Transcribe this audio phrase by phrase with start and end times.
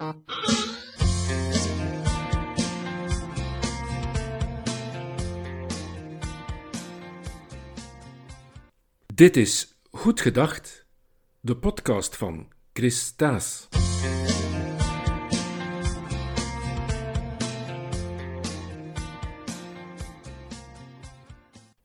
[0.00, 0.12] Dit
[9.36, 10.86] is Goed Gedacht,
[11.40, 13.68] de podcast van Chris Staes.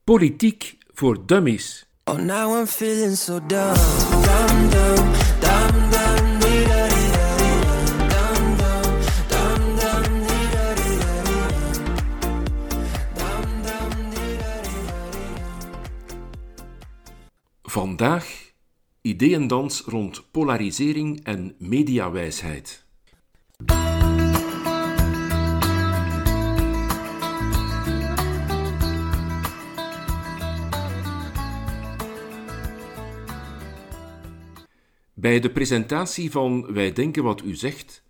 [0.03, 1.85] Politiek voor dummies.
[2.03, 3.75] Oh, now I'm feeling so dumb,
[4.11, 5.94] dumb, dumb, dumb, dumb,
[17.75, 18.51] Vandaag
[19.01, 22.85] ideeëndans rond polarisering en mediawijsheid.
[35.13, 38.03] Bij de presentatie van Wij denken wat u zegt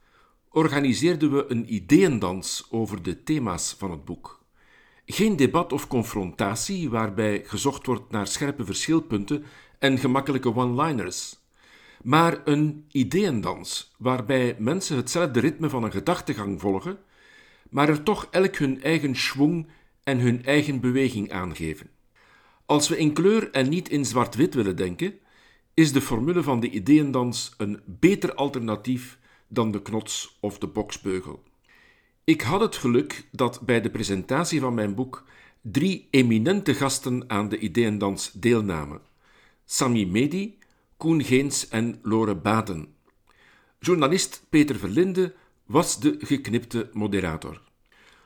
[0.49, 4.44] organiseerden we een ideeëndans over de thema's van het boek.
[5.05, 9.43] Geen debat of confrontatie waarbij gezocht wordt naar scherpe verschilpunten
[9.79, 11.37] en gemakkelijke one-liners,
[12.03, 16.97] maar een ideeëndans waarbij mensen hetzelfde ritme van een gedachtegang volgen,
[17.69, 19.67] maar er toch elk hun eigen schwung
[20.03, 21.89] en hun eigen beweging aangeven.
[22.65, 25.13] Als we in kleur en niet in zwart-wit willen denken,
[25.73, 31.43] is de formule van de ideeëndans een beter alternatief dan de knots of de boksbeugel.
[32.25, 35.23] Ik had het geluk dat bij de presentatie van mijn boek
[35.61, 39.01] drie eminente gasten aan de ideeëndans deelnamen:
[39.65, 40.57] Sami Medi,
[40.97, 42.95] Koen Geens en Lore Baten.
[43.79, 45.33] Journalist Peter Verlinde
[45.65, 47.61] was de geknipte moderator.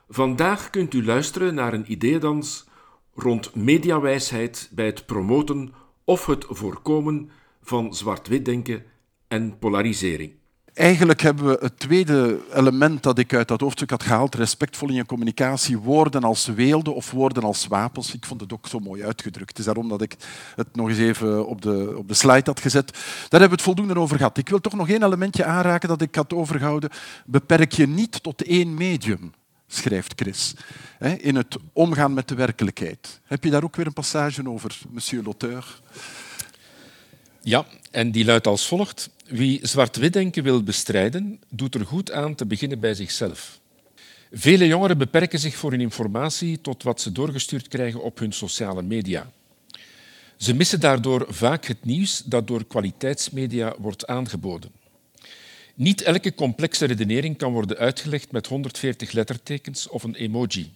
[0.10, 2.68] Vandaag kunt u luisteren naar een ideeëndans
[3.14, 7.30] rond mediawijsheid bij het promoten of het voorkomen
[7.62, 8.84] van zwart-wit denken
[9.28, 10.39] en polarisering.
[10.80, 14.96] Eigenlijk hebben we het tweede element dat ik uit dat hoofdstuk had gehaald, respectvol in
[14.96, 18.14] je communicatie, woorden als weelde of woorden als wapens.
[18.14, 19.50] Ik vond het ook zo mooi uitgedrukt.
[19.50, 20.16] Het is daarom dat ik
[20.56, 22.92] het nog eens even op de, op de slide had gezet.
[22.92, 24.38] Daar hebben we het voldoende over gehad.
[24.38, 26.90] Ik wil toch nog één elementje aanraken dat ik had overgehouden.
[27.26, 29.34] Beperk je niet tot één medium,
[29.68, 30.56] schrijft Chris,
[31.18, 33.22] in het omgaan met de werkelijkheid.
[33.24, 35.82] Heb je daar ook weer een passage over, monsieur l'auteur?
[37.42, 39.10] Ja, en die luidt als volgt.
[39.26, 43.60] Wie zwart-wit denken wil bestrijden, doet er goed aan te beginnen bij zichzelf.
[44.32, 48.82] Vele jongeren beperken zich voor hun informatie tot wat ze doorgestuurd krijgen op hun sociale
[48.82, 49.32] media.
[50.38, 54.72] Ze missen daardoor vaak het nieuws dat door kwaliteitsmedia wordt aangeboden.
[55.76, 60.74] Niet elke complexe redenering kan worden uitgelegd met 140 lettertekens of een emoji.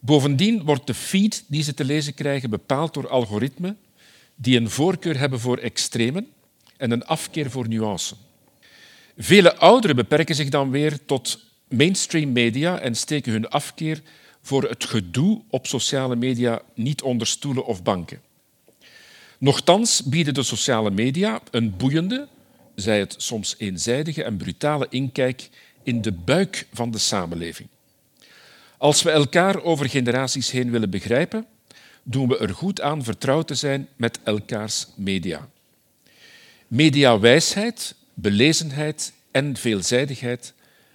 [0.00, 3.78] Bovendien wordt de feed die ze te lezen krijgen bepaald door algoritmen
[4.40, 6.26] die een voorkeur hebben voor extremen
[6.76, 8.14] en een afkeer voor nuance.
[9.16, 14.02] Vele ouderen beperken zich dan weer tot mainstream media en steken hun afkeer
[14.42, 18.20] voor het gedoe op sociale media niet onder stoelen of banken.
[19.38, 22.28] Nochtans bieden de sociale media een boeiende,
[22.74, 25.48] zij het soms eenzijdige en brutale inkijk
[25.82, 27.68] in de buik van de samenleving.
[28.76, 31.46] Als we elkaar over generaties heen willen begrijpen,
[32.10, 35.48] doen we er goed aan vertrouwd te zijn met elkaars media.
[36.66, 40.54] Mediawijsheid, belezenheid en veelzijdigheid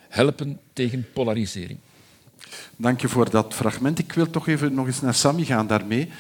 [0.10, 1.80] helpen tegen polarisering.
[2.76, 4.00] Dank je voor dat fragment.
[4.00, 6.12] Ik wil toch even nog eens naar Sami gaan daarmee.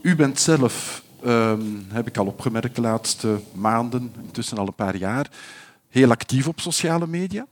[0.00, 4.96] U bent zelf, ehm, heb ik al opgemerkt de laatste maanden, intussen al een paar
[4.96, 5.30] jaar,
[5.88, 7.46] heel actief op sociale media.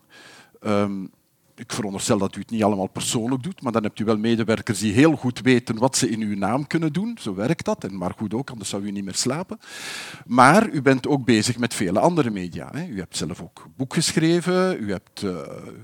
[0.66, 1.10] Um,
[1.56, 4.78] ik veronderstel dat u het niet allemaal persoonlijk doet, maar dan hebt u wel medewerkers
[4.78, 7.18] die heel goed weten wat ze in uw naam kunnen doen.
[7.20, 9.58] Zo werkt dat, en maar goed ook, anders zou u niet meer slapen.
[10.26, 12.70] Maar u bent ook bezig met vele andere media.
[12.88, 15.38] U hebt zelf ook boek geschreven, u, hebt, uh,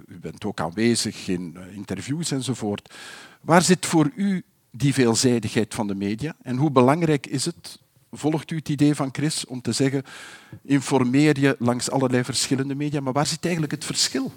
[0.07, 2.95] u bent ook aanwezig in uh, interviews enzovoort.
[3.41, 7.79] Waar zit voor u die veelzijdigheid van de media en hoe belangrijk is het
[8.13, 10.03] volgt u het idee van Chris om te zeggen,
[10.63, 14.33] informeer je langs allerlei verschillende media, maar waar zit eigenlijk het verschil?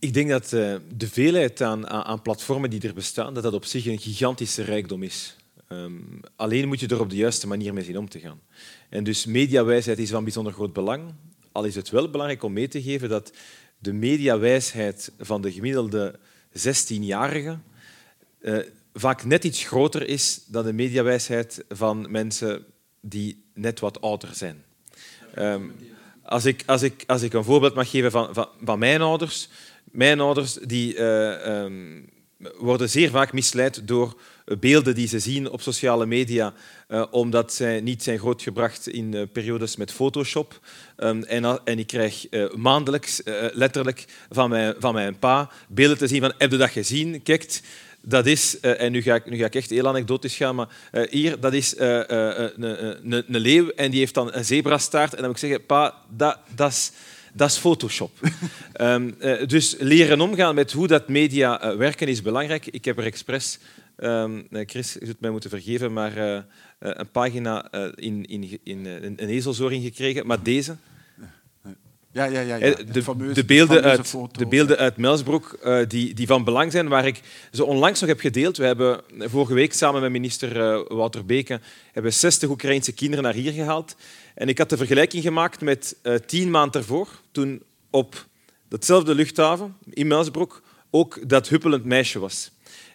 [0.00, 3.64] Ik denk dat uh, de veelheid aan, aan, platformen die er bestaan, dat dat op
[3.64, 5.36] zich een gigantische rijkdom is.
[5.68, 8.40] Um, alleen moet je er op de juiste manier mee zien om te gaan.
[8.88, 11.14] En dus mediawijsheid is van bijzonder groot belang.
[11.52, 13.32] Al is het wel belangrijk om mee te geven dat
[13.78, 16.18] de mediawijsheid van de gemiddelde
[16.58, 17.58] 16-jarige
[18.40, 18.58] uh,
[18.94, 22.64] vaak net iets groter is dan de mediawijsheid van mensen
[23.00, 24.64] die net wat ouder zijn.
[25.38, 25.72] Um,
[26.22, 29.48] als, ik, als, ik, als ik een voorbeeld mag geven van, van mijn ouders,
[29.90, 32.08] mijn ouders die, uh, um,
[32.58, 34.20] worden zeer vaak misleid door
[34.58, 36.52] beelden die ze zien op sociale media,
[36.88, 40.60] eh, omdat zij niet zijn grootgebracht in eh, periodes met Photoshop.
[40.96, 45.98] Ehm, en, en ik krijg eh, maandelijks, eh, letterlijk, van mijn, van mijn pa beelden
[45.98, 47.22] te zien van heb je dat gezien?
[47.22, 47.60] Kijk,
[48.02, 50.68] dat is, eh, en nu ga, ik, nu ga ik echt heel anekdotisch gaan, maar
[50.90, 52.50] eh, hier, dat is eh, eh, eh,
[53.02, 55.10] een, leeuw en die heeft dan een zebrastaart.
[55.10, 55.94] En dan moet ik zeggen, pa,
[56.54, 56.92] dat is...
[57.32, 58.10] Dat is Photoshop.
[58.72, 62.66] Ehm, eh, dus leren omgaan met hoe dat media eh, werken is belangrijk.
[62.66, 63.58] Ik heb er expres,
[63.96, 66.16] ehm, eh, Chris, je zult mij moeten vergeven, maar
[66.78, 70.26] een pagina in, in, in een, ezelzoor gekregen.
[70.26, 70.76] Maar deze,
[72.12, 72.56] Ja, ja, ja.
[72.56, 72.74] ja.
[72.92, 74.38] De, fameuze- de, beelden, uit, foto.
[74.38, 77.20] de beelden uit Melsbroek die, die van belang zijn, waar ik
[77.52, 78.56] ze onlangs nog heb gedeeld.
[78.56, 81.60] We hebben vorige week samen met minister eh, Wouter Beke
[81.92, 83.96] hebben 60 Oekraïnse kinderen naar hier gehaald.
[84.40, 88.26] En ik had de vergelijking gemaakt met eh, tien maanden ervoor, toen op
[88.68, 92.50] datzelfde luchthaven in Melsbroek ook dat huppelend meisje was.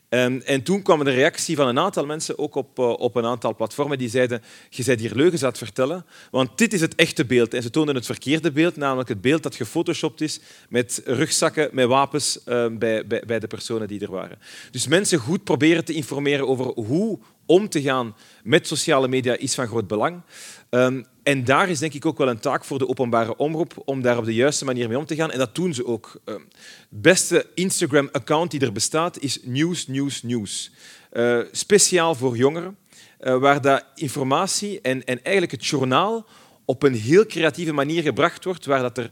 [0.09, 3.25] En, en toen kwam de reactie van een aantal mensen, ook op, eh, op een
[3.25, 6.95] aantal platformen, die zeiden je bent hier leugens aan het vertellen, want dit is het
[6.95, 7.53] echte beeld.
[7.53, 10.39] En ze toonden het verkeerde beeld, namelijk het beeld dat gefotoshopt is
[10.69, 14.39] met rugzakken, met wapens eh, bij, bij, bij de personen die er waren.
[14.71, 19.55] Dus mensen goed proberen te informeren over hoe om te gaan met sociale media is
[19.55, 20.21] van groot belang.
[20.69, 24.01] Ehm, en daar is denk ik ook wel een taak voor de openbare omroep om
[24.01, 25.31] daar op de juiste manier mee om te gaan.
[25.31, 26.21] En dat doen ze ook.
[26.25, 26.41] Het
[26.89, 30.71] beste Instagram-account die er bestaat is News, News, News.
[31.09, 32.77] Eh, speciaal voor jongeren,
[33.19, 36.25] eh, waar dat informatie en, en eigenlijk het journaal
[36.65, 39.11] op een heel creatieve manier gebracht wordt, waar dat er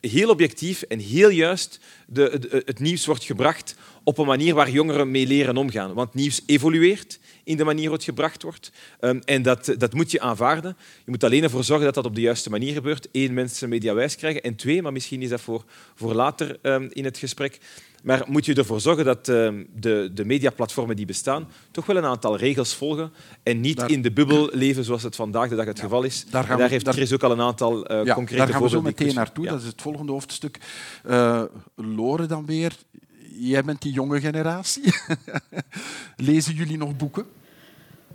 [0.00, 3.74] heel objectief en heel juist de- het nieuws wordt gebracht
[4.10, 5.94] op een manier waar jongeren mee leren omgaan.
[5.94, 8.72] Want nieuws evolueert in de manier waarop het gebracht wordt.
[9.00, 10.76] Ehm, en dat, dat moet je aanvaarden.
[11.04, 13.08] Je moet alleen ervoor zorgen dat dat op de juiste manier gebeurt.
[13.12, 14.42] Eén, mensen mediawijs krijgen.
[14.42, 15.64] En twee, maar misschien is dat voor,
[15.94, 17.58] voor later ehm, in het gesprek,
[18.02, 22.04] maar moet je ervoor zorgen dat ehm, de, de mediaplatformen die bestaan toch wel een
[22.04, 23.12] aantal regels volgen
[23.42, 26.24] en niet Daar- in de bubbel leven zoals het vandaag de dag het geval is.
[26.30, 28.68] daar gaan daar heeft daar- Chris ook al een aantal Ja, concrete daar gaan we
[28.68, 29.44] zo voorbeelden meteen naartoe.
[29.44, 29.50] Ja.
[29.50, 30.58] Dat is het volgende hoofdstuk.
[31.04, 31.42] Eh
[31.76, 32.72] Lore dan weer.
[33.42, 34.82] Jij bent die jonge generatie.
[36.16, 37.26] Lezen jullie nog boeken?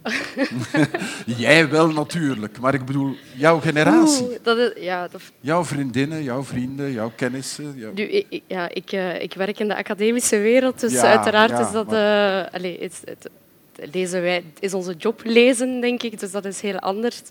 [1.38, 4.24] Jij wel natuurlijk, maar ik bedoel jouw generatie.
[4.26, 7.74] Oeh, dat is, ja, dat, Jouw vriendinnen, jouw vrienden, jouw kennissen.
[7.76, 11.50] jouw- nu, ik, ja, ik, eh, ik werk in de academische wereld, dus Ja, uiteraard
[11.50, 11.94] ja, is dat...
[11.94, 13.30] eh, allee, het, het,
[13.76, 17.22] het lezen wij, is onze job lezen, denk ik, dus dat is heel anders.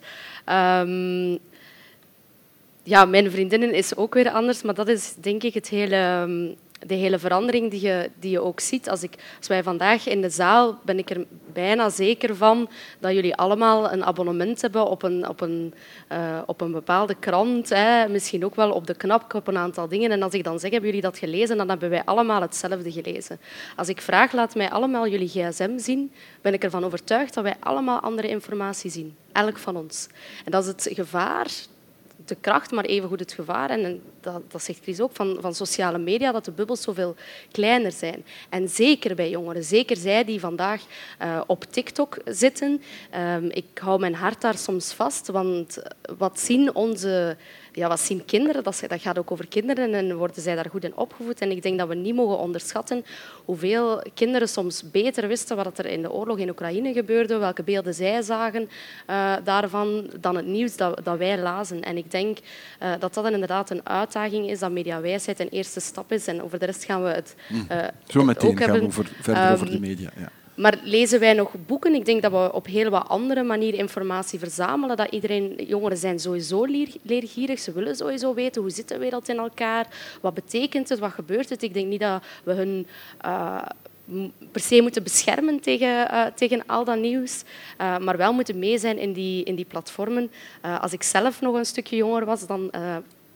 [0.44, 1.36] Ehm,
[2.82, 6.52] ja, mijn vriendinnen is ook weer anders, maar dat is denk ik het hele, ehm,
[6.86, 8.90] de hele verandering die je, die je ook ziet.
[8.90, 13.12] Als, ik, als wij vandaag in de zaal, ben ik er bijna zeker van dat
[13.12, 15.74] jullie allemaal een abonnement hebben op een, op een,
[16.08, 17.72] eh, op een bepaalde krant.
[18.08, 20.10] Misschien ook wel op de knap, op een aantal dingen.
[20.10, 21.56] En als ik dan zeg, hebben jullie dat gelezen?
[21.56, 23.40] Dan hebben wij allemaal hetzelfde gelezen.
[23.76, 27.56] Als ik vraag, laat mij allemaal jullie gsm zien, ben ik ervan overtuigd dat wij
[27.60, 29.16] allemaal andere informatie zien.
[29.32, 30.06] Elk van ons.
[30.44, 31.46] En dat is het gevaar
[32.24, 33.70] de kracht, maar evengoed het gevaar.
[33.70, 37.14] En dat, dat zegt Chris ook van, van sociale media, dat de bubbels zoveel
[37.50, 38.24] kleiner zijn.
[38.48, 40.82] En zeker bij jongeren, zeker zij die vandaag
[41.18, 42.82] eh, op TikTok zitten.
[43.10, 45.82] Ehm, ik hou mijn hart daar soms vast, want
[46.18, 47.36] wat zien onze...
[47.74, 48.62] Ja, wat zien kinderen?
[48.62, 51.40] Dat, dat gaat ook over kinderen en worden zij daar goed in opgevoed.
[51.40, 53.04] En ik denk dat we niet mogen onderschatten
[53.44, 57.94] hoeveel kinderen soms beter wisten wat er in de oorlog in Oekraïne gebeurde, welke beelden
[57.94, 58.68] zij zagen
[59.06, 61.82] eh, daarvan, dan het nieuws dat, dat wij lazen.
[61.82, 62.38] En ik denk
[62.78, 66.26] eh, dat dat inderdaad een uitdaging is, dat mediawijsheid een eerste stap is.
[66.26, 67.34] En over de rest gaan we het
[68.06, 68.82] Zo het meteen ook gaan we hebben.
[68.86, 70.10] over, verder over de Ehm, media.
[70.16, 70.28] Ja.
[70.54, 71.94] Maar lezen wij nog boeken?
[71.94, 74.96] Ik denk dat we op heel wat andere manieren informatie verzamelen.
[74.96, 77.58] Dat iedereen, jongeren zijn sowieso leer- leergierig.
[77.58, 79.86] Ze willen sowieso weten hoe zit de wereld in elkaar.
[80.20, 80.98] Wat betekent het?
[80.98, 81.62] Wat gebeurt het?
[81.62, 82.86] Ik denk niet dat we hun
[83.20, 83.62] eh,
[84.52, 87.42] per se moeten beschermen tegen, eh, tegen al dat nieuws.
[87.78, 90.30] eh, maar wel moeten mee zijn in die, in die platformen.
[90.80, 92.70] Als ik zelf nog een stukje jonger was, dan...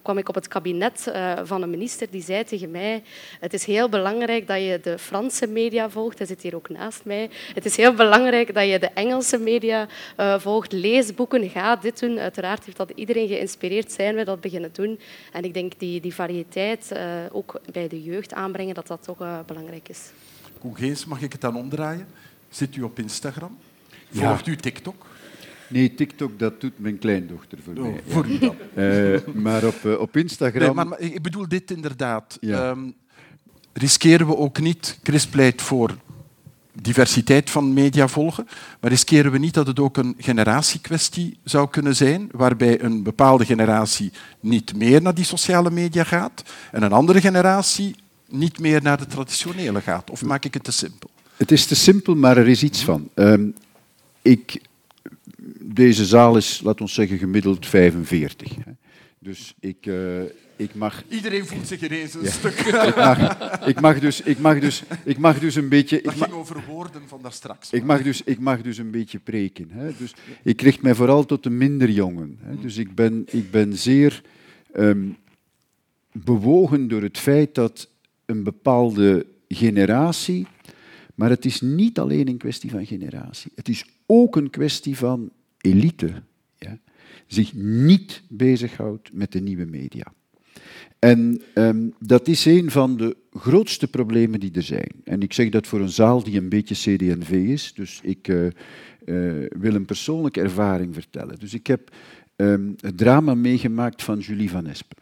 [0.09, 3.03] kwam ik op het kabinet eh, van een minister die zei tegen mij
[3.41, 6.19] het is heel belangrijk dat je de Franse media volgt.
[6.19, 7.31] Hij zit hier ook naast mij.
[7.55, 10.73] Het is heel belangrijk dat je de Engelse media eh, volgt.
[10.73, 12.19] Lees boeken, ga dit doen.
[12.19, 15.01] Uiteraard heeft dat iedereen geïnspireerd zijn we dat beginnen doen.
[15.33, 19.21] En ik denk die, die variëteit eh, ook bij de jeugd aanbrengen, dat dat toch
[19.21, 20.11] eh, belangrijk is.
[20.59, 22.07] Koen Geens, mag ik het dan omdraaien?
[22.49, 23.59] Zit u op Instagram?
[24.09, 24.21] Ja.
[24.21, 25.07] Volgt u TikTok?
[25.69, 28.01] Nee, TikTok, dat doet mijn kleindochter voor Oh, mij.
[28.07, 28.57] voor u dan.
[28.75, 30.63] Eh, maar op, eh, op Instagram...
[30.63, 32.39] Nee, maar, maar ik bedoel dit inderdaad.
[32.41, 32.71] Ja.
[32.71, 32.91] Ehm,
[33.73, 35.97] riskeren we ook niet, Chris pleit voor
[36.83, 38.49] diversiteit van media volgen,
[38.81, 43.45] maar riskeren we niet dat het ook een generatiekwestie zou kunnen zijn, waarbij een bepaalde
[43.45, 47.95] generatie niet meer naar die sociale media gaat en een andere generatie
[48.29, 50.11] niet meer naar de traditionele gaat?
[50.11, 51.11] Of maak ik het te simpel?
[51.37, 53.09] Het is te simpel, maar er is iets van.
[53.15, 53.47] Ehm,
[54.23, 54.61] ik,
[55.75, 58.55] deze zaal is, laten we zeggen, gemiddeld 45.
[58.65, 58.73] Hè.
[59.19, 60.23] Dus ik, eh,
[60.57, 62.31] ik mag Iedereen voelt zich ineens een Ja.
[62.31, 62.59] stuk.
[62.91, 66.01] ik mag, ik mag, dus, ik mag, dus, ik mag dus een beetje.
[66.03, 67.73] Dat Ik mag, ging over woorden van daar straks.
[67.73, 69.71] ik mag, dus, ik mag dus een beetje preken.
[69.71, 69.91] Hè.
[69.99, 72.39] Dus ik richt mij vooral tot de minder jongen.
[72.43, 72.61] Hè.
[72.61, 74.23] Dus ik ben, ik ben zeer
[74.73, 75.07] ehm,
[76.13, 77.89] bewogen door het feit dat
[78.27, 80.47] een bepaalde generatie,
[81.15, 85.31] maar het is niet alleen een kwestie van generatie, het is ook een kwestie van
[85.69, 86.23] elite,
[86.57, 86.79] ja,
[87.27, 90.13] zich niet bezighoudt met de nieuwe media.
[90.99, 94.91] En ehm, dat is een van de grootste problemen die er zijn.
[95.05, 98.47] En ik zeg dat voor een zaal die een beetje CD&V is, dus ik eh,
[98.47, 98.53] eh,
[99.59, 101.39] wil een persoonlijke ervaring vertellen.
[101.39, 101.91] Dus ik heb
[102.37, 104.97] ehm, het drama meegemaakt van Julie van Espen.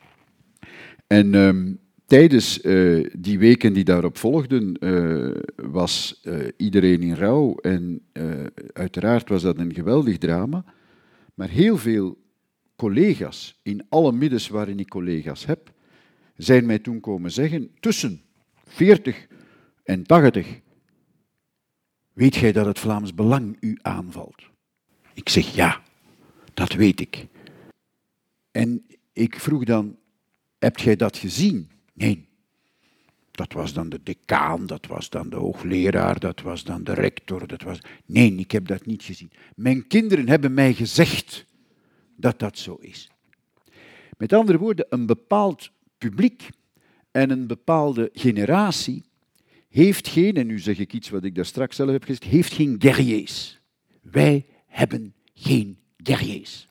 [1.06, 1.72] En ehm,
[2.06, 7.54] tijdens eh, die weken die daarop volgden, eh, was eh, iedereen in rouw.
[7.54, 8.00] En
[8.72, 10.64] uiteraard was dat een geweldig drama.
[11.34, 12.18] Maar heel veel
[12.76, 15.72] collega's, in alle middens waarin ik collega's heb,
[16.36, 18.20] zijn mij toen komen zeggen, tussen
[18.64, 19.26] 40
[19.82, 20.60] en 80,
[22.12, 24.42] weet jij dat het Vlaams Belang u aanvalt?
[25.14, 25.82] Ik zeg ja,
[26.54, 27.26] dat weet ik.
[28.50, 29.96] En ik vroeg dan,
[30.58, 31.70] heb jij dat gezien?
[31.96, 32.28] Nee.
[33.30, 37.46] Dat was dan de decaan, dat was dan de hoogleraar, dat was dan de rector.
[37.46, 37.78] Dat was...
[38.06, 39.30] Nee, ik heb dat niet gezien.
[39.56, 41.44] Mijn kinderen hebben mij gezegd
[42.16, 43.10] dat dat zo is.
[44.16, 46.48] Met andere woorden, een bepaald publiek
[47.10, 49.04] en een bepaalde generatie
[49.68, 52.52] heeft geen, en nu zeg ik iets wat ik daar straks zelf heb gezegd, heeft
[52.52, 53.60] geen guerriers.
[54.00, 56.68] Wij hebben geen guerriers.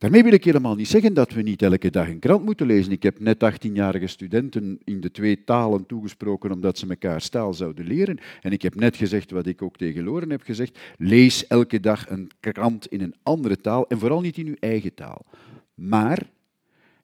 [0.00, 2.92] Daarmee wil ik helemaal niet zeggen dat we niet elke dag een krant moeten lezen.
[2.92, 7.86] Ik heb net 18-jarige studenten in de twee talen toegesproken omdat ze elkaar taal zouden
[7.86, 8.18] leren.
[8.40, 10.78] En ik heb net gezegd wat ik ook tegen Loren heb gezegd.
[10.96, 14.94] Lees elke dag een krant in een andere taal en vooral niet in uw eigen
[14.94, 15.26] taal.
[15.74, 16.30] Maar,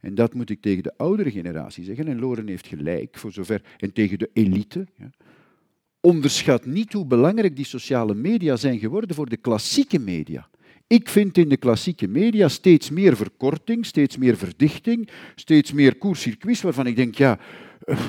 [0.00, 3.62] en dat moet ik tegen de oudere generatie zeggen, en Loren heeft gelijk voor zover,
[3.78, 5.10] en tegen de elite, ja,
[6.00, 10.48] onderschat niet hoe belangrijk die sociale media zijn geworden voor de klassieke media.
[10.88, 16.62] Ik vind in de klassieke media steeds meer verkorting, steeds meer verdichting, steeds meer court-circuits
[16.62, 17.38] waarvan ik denk, ja,
[17.84, 18.06] eh,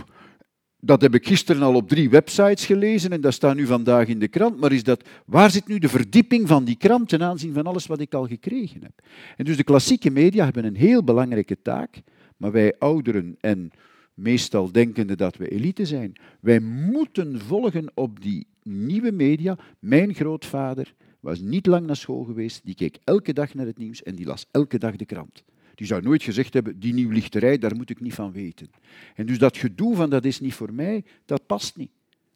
[0.79, 4.19] dat heb ik gisteren al op drie websites gelezen en dat staat nu vandaag in
[4.19, 4.59] de krant.
[4.59, 7.85] Maar is dat, waar zit nu de verdieping van die krant ten aanzien van alles
[7.85, 9.05] wat ik al gekregen heb?
[9.35, 12.01] En dus de klassieke media hebben een heel belangrijke taak,
[12.37, 13.71] maar wij ouderen en
[14.13, 19.57] meestal denkende dat we elite zijn, wij moeten volgen op die nieuwe media.
[19.79, 24.03] Mijn grootvader was niet lang naar school geweest, die keek elke dag naar het nieuws
[24.03, 25.43] en die las elke dag de krant.
[25.75, 28.69] Die zou nooit gezegd hebben, die nieuwlichterij, daar moet ik niet van weten.
[29.15, 31.91] En dus dat gedoe van dat is niet voor mij, dat past niet.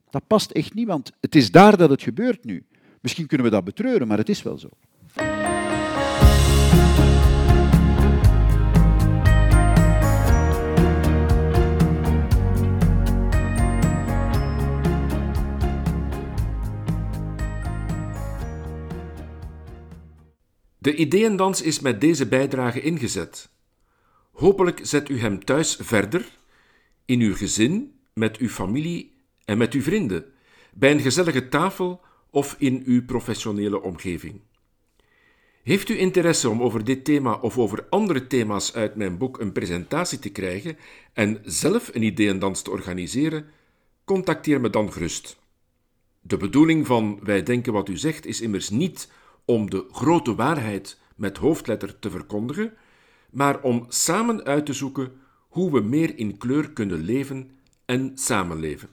[0.09, 2.65] Dat past echt niet, want het is daar dat het gebeurt nu.
[3.01, 4.69] Misschien kunnen we dat betreuren, maar het is wel zo.
[20.81, 23.49] De ideeëndans is met deze bijdrage ingezet.
[24.31, 26.37] Hopelijk zet u hem thuis verder,
[27.05, 30.25] in uw gezin, met uw familie en met uw vrienden,
[30.73, 34.41] bij een gezellige tafel of in uw professionele omgeving.
[35.63, 39.51] Heeft u interesse om over dit thema of over andere thema's uit mijn boek een
[39.51, 40.77] presentatie te krijgen
[41.13, 43.45] en zelf een ideeëndans te organiseren?
[44.05, 45.39] Contacteer me dan gerust.
[46.21, 49.09] De bedoeling van Wij denken wat u zegt is immers niet
[49.45, 52.73] om de grote waarheid met hoofdletter te verkondigen,
[53.29, 55.11] maar om samen uit te zoeken
[55.47, 57.51] hoe we meer in kleur kunnen leven
[57.85, 58.89] en samenleven.